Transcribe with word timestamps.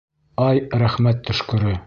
Ай, 0.45 0.63
рәхмәт 0.85 1.23
төшкөрө! 1.29 1.79